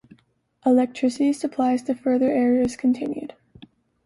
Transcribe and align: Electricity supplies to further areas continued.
Electricity 0.65 1.31
supplies 1.31 1.83
to 1.83 1.93
further 1.93 2.25
areas 2.31 2.75
continued. 2.75 3.35